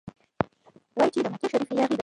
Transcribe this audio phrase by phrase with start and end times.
[0.97, 1.99] وايي چې د مکې شریف یاغي دی.